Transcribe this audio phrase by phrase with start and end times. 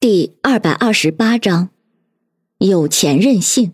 [0.00, 1.70] 第二百二十八章，
[2.58, 3.72] 有钱任性。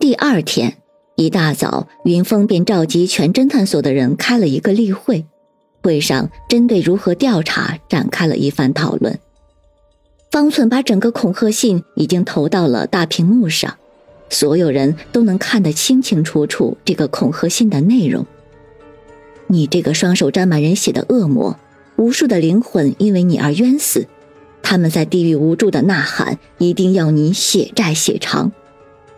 [0.00, 0.78] 第二天
[1.16, 5.26] 一大早，云峰便召集全侦探所的人开了一个例会，
[5.82, 9.18] 会上针对如何调查展开了一番讨论。
[10.30, 13.76] 方寸把整个恐吓信已经投到了大屏幕上，
[14.30, 18.24] 所有人都能看得清清楚楚这个恐吓信的内容。
[19.48, 21.54] 你这个双手沾满人血的恶魔！
[21.96, 24.06] 无数的灵魂因为你而冤死，
[24.62, 28.52] 他们在地狱无助的呐喊，一定要你血债血偿。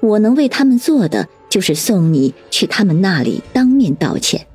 [0.00, 4.46] 我能为他们做的，就是送你去他们那里当面道歉。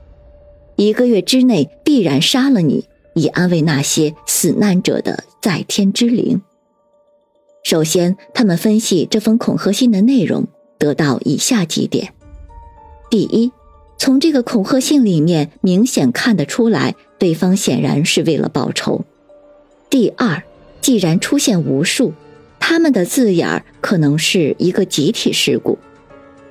[0.77, 6.41] 一个月之内必然杀了你，以安慰那些死难者的在天之灵。
[7.63, 10.47] 首先，他们分析这封恐吓信的内容，
[10.77, 12.13] 得到以下几点：
[13.09, 13.52] 第一，
[13.97, 16.95] 从这个恐吓信里面明显看得出来。
[17.25, 19.03] 对方显然是为了报仇。
[19.89, 20.43] 第二，
[20.79, 22.13] 既然出现无数，
[22.59, 25.80] 他们的字眼儿可能是一个集体事故，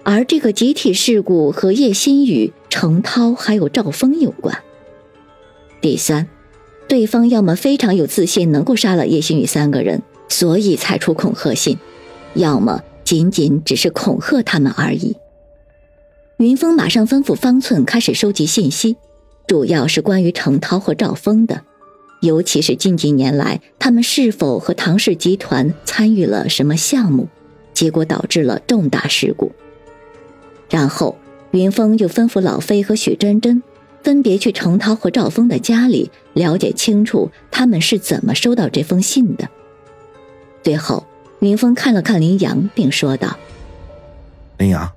[0.03, 4.65] 而这个集体事故和叶新宇、程涛还有赵峰有关。
[5.81, 6.27] 第三，
[6.89, 11.77] 对方要么非常有自信能够杀了叶新宇三个人，所以才出恐吓信；
[12.35, 15.15] 要么仅仅只是恐吓他们而已。
[16.39, 18.97] 云峰马上吩咐方寸开始收集信息。
[19.47, 21.63] 主要是关于程涛和赵峰的，
[22.21, 27.29] 尤其是近几年来他们是否和唐氏集团参与了什么项目，
[27.73, 29.53] 结果导致了重大事故。
[30.71, 31.19] 然后
[31.51, 33.63] 云峰又吩咐老飞和许真真
[34.03, 39.49] 分别去程涛和赵峰的家里，了解清楚他们是怎么收到这封信的。
[40.63, 41.07] 最后，
[41.41, 43.37] 云峰看了看林阳，并说道
[44.57, 44.91] ：“林阳，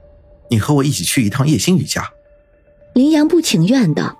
[0.49, 2.09] 你和我一起去一趟叶星宇家。”
[2.95, 4.17] 林阳不情愿道。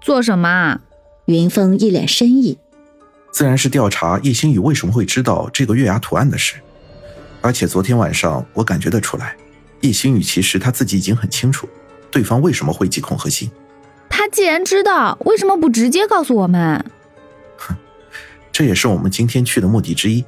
[0.00, 0.80] 做什么？
[1.26, 2.58] 云峰一脸深意。
[3.30, 6.56] 自然是调查叶星宇为什么会知道这个月牙图案的事。
[7.40, 9.36] 而且昨天晚上我感觉得出来，
[9.82, 11.68] 叶星宇其实他自己已经很清楚，
[12.10, 13.50] 对方为什么会寄恐吓信。
[14.08, 16.84] 他既然知道，为什么不直接告诉我们？
[17.56, 17.76] 哼，
[18.50, 20.24] 这也是我们今天去的目的之一。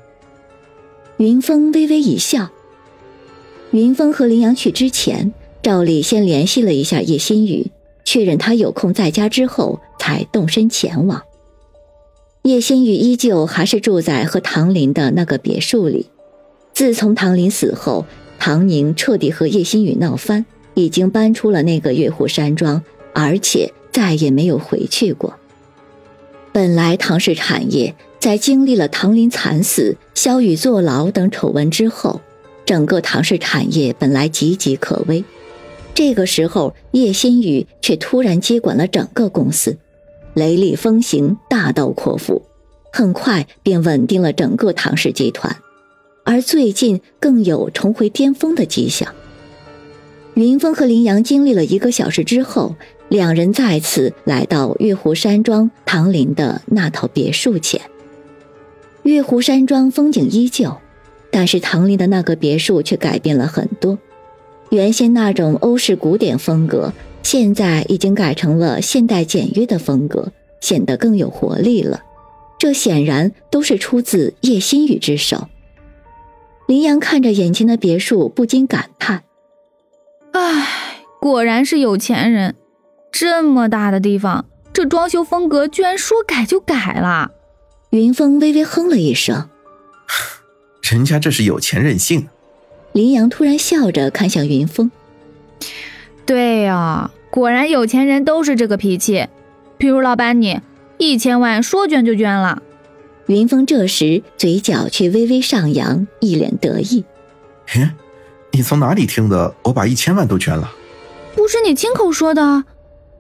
[1.16, 2.50] 云峰微微一笑。
[3.72, 5.32] 云峰和林阳去之前，
[5.62, 7.70] 照例先联系了一下叶新宇。
[8.04, 11.22] 确认他有空在家之后，才动身前往。
[12.42, 16.06] 叶新宇依旧还是住在和唐林的那个别墅里。
[16.72, 18.04] 自从唐林死后，
[18.38, 22.82] 唐宁彻底和叶新宇闹翻，已经搬出了那个月湖山庄，
[23.14, 25.34] 而且再也没有回去过。
[26.50, 32.20] 本来唐氏产业在经历了唐林惨死、萧雨坐牢等丑闻之后，
[32.66, 35.24] 整个唐氏产业本来岌岌可危。
[35.94, 39.76] 这个时候，叶新宇却突然接管了整个公司，
[40.34, 42.42] 雷厉风行，大刀阔斧，
[42.92, 45.54] 很快便稳定了整个唐氏集团，
[46.24, 49.14] 而最近更有重回巅峰的迹象。
[50.34, 52.74] 云峰和林阳经历了一个小时之后，
[53.10, 57.82] 两人再次来到月湖山庄唐林的那套别墅前。
[59.02, 60.78] 月湖山庄风景依旧，
[61.30, 63.98] 但是唐林的那个别墅却改变了很多。
[64.72, 72.00] 原先那种欧式古典风格，现在已经改成了现代简约的风格，显得更有活力了。
[72.58, 75.48] 这显然都是出自叶心雨之手。
[76.66, 79.24] 林阳看着眼前的别墅，不禁感叹
[80.32, 80.66] ：“唉，
[81.20, 82.54] 果然是有钱人。
[83.10, 87.32] 这么大的地方，这装修风格居然说改就改了。”
[87.90, 89.50] 云峰微微哼了一声
[90.90, 92.28] ：“人家这是有钱任性。”
[92.92, 94.90] 林阳突然笑着看向云峰
[96.26, 99.26] ：“对呀，果然有钱人都是这个脾气。
[99.78, 100.60] 比如老板你，
[100.98, 102.62] 一千万说捐就捐了。”
[103.26, 107.04] 云峰这时嘴角却微微上扬，一脸得意
[107.66, 107.88] ：“嘿，
[108.50, 109.54] 你从哪里听的？
[109.62, 110.70] 我把一千万都捐了？
[111.34, 112.64] 不是你亲口说的？”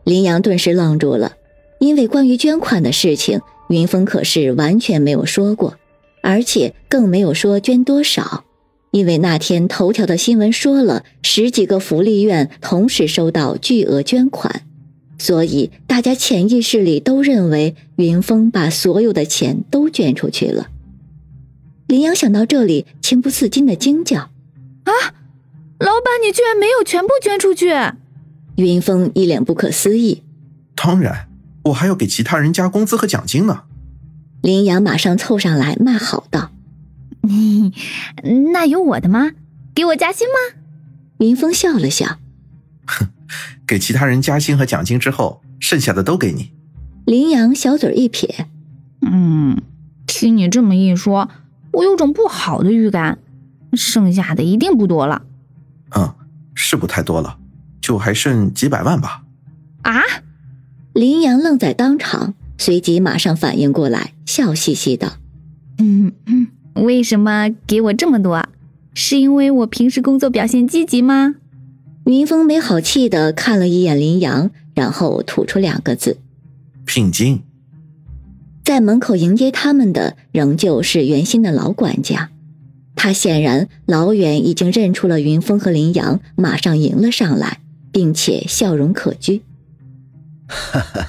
[0.04, 1.32] 林阳顿时愣住了，
[1.78, 5.76] 因为关于捐款的事情，云峰可是完全没有说过，
[6.20, 8.44] 而且更没有说捐多少。
[8.92, 14.62] 因为那天头条的新闻说了十几个福利院同时收到巨额捐款，
[15.18, 20.68] 所以大家潜意识里都认为云峰把所有的钱都捐出去了。
[21.86, 24.30] 林阳想到这里，情不自禁的惊叫
[24.84, 24.92] ：“啊，
[25.78, 27.70] 老板，你居然没有全部捐出去！”
[28.56, 30.22] 云峰一脸不可思议
[30.76, 31.28] ：“当然，
[31.64, 33.62] 我还要给其他人加工资和奖金呢。”
[34.42, 36.50] 林阳马上凑上来骂好道。
[38.52, 39.30] 那有我的吗？
[39.74, 40.58] 给我加薪吗？
[41.18, 42.18] 林峰笑了笑，
[42.86, 43.06] 哼，
[43.66, 46.52] 给其他人加薪和奖金之后，剩下的都给你。
[47.06, 48.48] 林阳小嘴一撇
[49.02, 49.60] ：“嗯，
[50.06, 51.30] 听你这么一说，
[51.72, 53.18] 我有种不好的预感，
[53.72, 55.22] 剩下的一定不多了。
[55.96, 56.14] ”“嗯，
[56.54, 57.38] 是不太多了，
[57.80, 59.22] 就还剩几百万吧。
[59.82, 60.00] ”“啊！”
[60.92, 65.18] 林阳愣在当场，随即马上反应过来，笑嘻嘻的
[65.78, 66.41] ：“嗯嗯，
[66.74, 68.46] 为什么给我这么多？
[68.94, 71.36] 是因为我平时工作表现积极吗？”
[72.04, 76.18] 云峰没好气的看了一眼林阳，然后吐出两个字
[76.84, 77.42] ：“聘金。”
[78.64, 82.30] 在门口迎接他们的仍旧是原先的老管家，
[82.94, 87.60] 他显然老远已经认出了云峰和林阳，马上迎了上来，
[87.90, 89.40] 并且笑容可掬
[90.46, 91.06] ：“哈哈，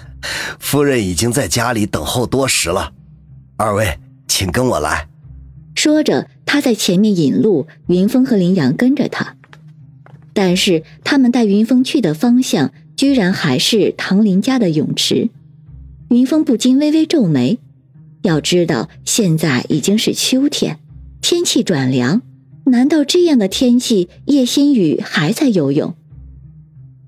[0.59, 2.93] 夫人已经在家里等候多时了，
[3.57, 5.07] 二位请跟我来。”
[5.83, 9.35] 说着，他在前面引路，云峰和林阳跟着他。
[10.31, 15.29] 但是他们带云峰去的方向，居然还是唐林家的泳池。
[16.07, 17.59] 云峰不禁微微皱眉。
[18.21, 20.79] 要知道，现在已经是秋天，
[21.21, 22.21] 天气转凉，
[22.67, 25.93] 难道这样的天气，叶心雨还在游泳？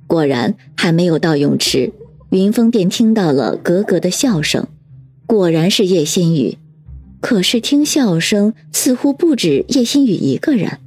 [0.06, 1.94] 果然，还没有到泳池，
[2.32, 4.68] 云峰便听到了咯咯的笑声。
[5.26, 6.58] 果然是叶心雨，
[7.26, 10.78] 可是听笑声似乎不止叶心雨一个人。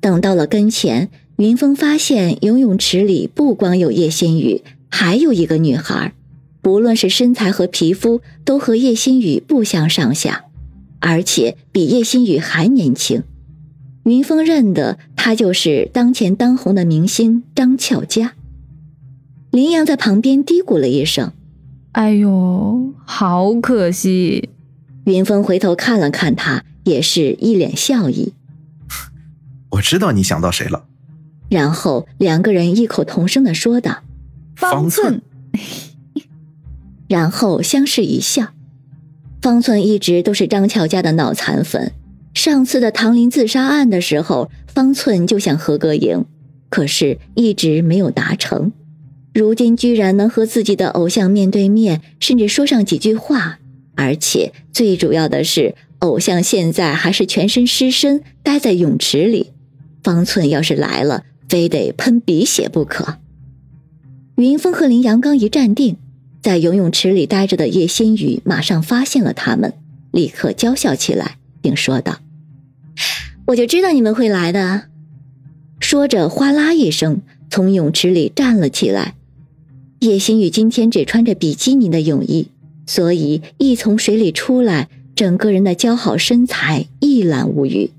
[0.00, 6.14] 等到了跟前，云峰发现游泳池里不光有叶心雨，还有一个女孩，
[6.62, 10.46] 不论是身材和皮肤，都和叶心雨不相上下，
[11.00, 13.22] 而且比叶心雨还年轻。
[14.04, 18.32] 云峰认得她就是当前当红的明星张俏佳。
[19.50, 21.32] 林阳在旁边嘀咕了一声
[21.92, 24.48] ：“哎呦，好可惜。”
[25.08, 28.34] 云峰回头看了看他，也是一脸笑意。
[29.72, 30.84] 我知道你想到谁了，
[31.48, 34.02] 然后两个人异口同声的说道
[34.54, 35.22] ：“方寸。
[37.08, 38.48] ”然后相视一笑。
[39.40, 41.92] 方寸一直都是张乔家的脑残粉。
[42.34, 46.24] 上次的唐林自杀案的时候，方寸就想合个影，
[46.68, 48.72] 可是一直没有达成。
[49.32, 53.58] 如今居然能和自己的偶像面对面，甚至说上几句话，
[53.98, 59.50] 而且最主要的是，偶像现在还是全身湿身，待在泳池里。
[60.04, 63.18] 方寸要是来了，非得喷鼻血不可。
[64.36, 65.96] 云峰和林阳刚一站定，
[66.40, 69.72] 在游泳池里待着的叶心雨马上发现了他们，
[70.12, 72.20] 立刻娇笑起来，并说道
[73.48, 74.84] ：“我就知道你们会来的。”
[75.80, 79.16] 说着，哗啦一声从泳池里站了起来。
[79.98, 82.46] 叶心雨今天只穿着比基尼的泳衣，
[82.88, 87.90] 所以一从水里出来，整个人的姣好身材一览无余。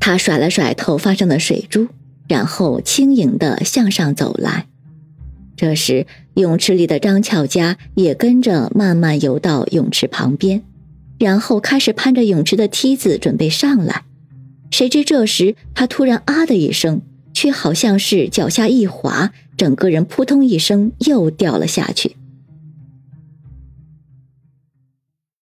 [0.00, 1.86] 他甩了甩头发上的水珠，
[2.26, 4.66] 然后轻盈地向上走来。
[5.56, 10.62] 这时，泳池里的张巧佳也跟着慢慢游到泳池旁边，
[11.20, 14.02] 然后开始攀着泳池的梯子准备上来。
[14.72, 17.02] 谁知这时他突然啊的一声，
[17.32, 22.16] 却好像是脚下一滑，整个人扑通一声又掉了下去。